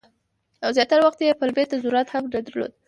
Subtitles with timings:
[0.63, 2.71] او زیاتره وخت یې پلمې ته ضرورت هم نه درلود.